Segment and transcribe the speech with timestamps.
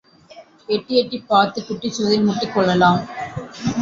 [0.69, 2.99] எட்டி எட்டிப் பார்த்துக் குட்டிச் சுவரில் முட்டிக் கொள்ளலாம்.